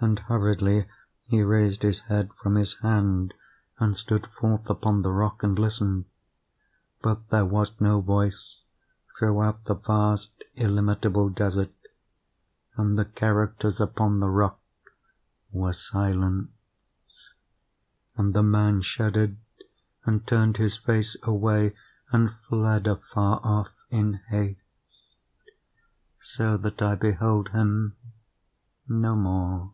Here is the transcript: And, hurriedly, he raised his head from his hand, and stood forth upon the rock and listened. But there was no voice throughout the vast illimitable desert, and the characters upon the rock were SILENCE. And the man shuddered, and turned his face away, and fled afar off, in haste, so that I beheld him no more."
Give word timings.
And, 0.00 0.18
hurriedly, 0.18 0.86
he 1.24 1.40
raised 1.42 1.80
his 1.82 2.00
head 2.00 2.28
from 2.34 2.56
his 2.56 2.74
hand, 2.80 3.32
and 3.78 3.96
stood 3.96 4.26
forth 4.38 4.68
upon 4.68 5.00
the 5.00 5.10
rock 5.10 5.42
and 5.42 5.58
listened. 5.58 6.04
But 7.00 7.30
there 7.30 7.46
was 7.46 7.80
no 7.80 8.02
voice 8.02 8.60
throughout 9.18 9.64
the 9.64 9.72
vast 9.72 10.44
illimitable 10.56 11.30
desert, 11.30 11.72
and 12.76 12.98
the 12.98 13.06
characters 13.06 13.80
upon 13.80 14.20
the 14.20 14.28
rock 14.28 14.60
were 15.50 15.72
SILENCE. 15.72 16.50
And 18.18 18.34
the 18.34 18.42
man 18.42 18.82
shuddered, 18.82 19.38
and 20.04 20.26
turned 20.26 20.58
his 20.58 20.76
face 20.76 21.16
away, 21.22 21.74
and 22.12 22.34
fled 22.50 22.86
afar 22.86 23.40
off, 23.42 23.68
in 23.88 24.20
haste, 24.28 24.60
so 26.20 26.58
that 26.58 26.82
I 26.82 26.94
beheld 26.94 27.52
him 27.52 27.96
no 28.86 29.16
more." 29.16 29.70